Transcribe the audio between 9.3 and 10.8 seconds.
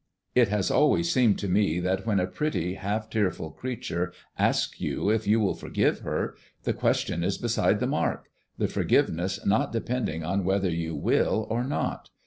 not depending on whether